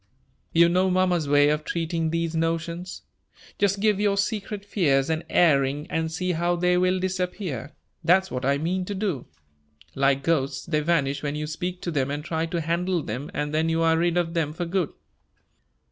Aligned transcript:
You 0.51 0.67
know 0.67 0.89
mamma's 0.89 1.29
way 1.29 1.49
of 1.49 1.63
treating 1.63 2.09
these 2.09 2.35
notions. 2.35 3.03
'Just 3.59 3.79
give 3.79 3.99
your 3.99 4.17
secret 4.17 4.65
fears 4.65 5.11
an 5.11 5.23
airing, 5.29 5.85
and 5.91 6.11
see 6.11 6.31
how 6.31 6.55
they 6.55 6.75
will 6.75 6.99
disappear,' 6.99 7.73
that's 8.03 8.31
what 8.31 8.43
I 8.43 8.57
mean 8.57 8.83
to 8.85 8.95
do. 8.95 9.27
Like 9.93 10.23
ghosts, 10.23 10.65
they 10.65 10.79
vanish 10.79 11.21
when 11.21 11.35
you 11.35 11.45
speak 11.45 11.83
to 11.83 11.91
them 11.91 12.09
and 12.09 12.25
try 12.25 12.47
to 12.47 12.61
handle 12.61 13.03
them, 13.03 13.29
and 13.35 13.53
then 13.53 13.69
you 13.69 13.83
are 13.83 13.95
rid 13.95 14.17
of 14.17 14.33
them 14.33 14.53
for 14.53 14.65
good." 14.65 14.91